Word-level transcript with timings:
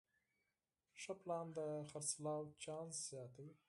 ښه 1.01 1.13
پلان 1.21 1.45
د 1.57 1.59
خرڅلاو 1.89 2.41
چانس 2.63 2.95
زیاتوي. 3.11 3.51